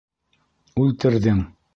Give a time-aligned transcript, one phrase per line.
[0.85, 1.43] Үлтерҙең.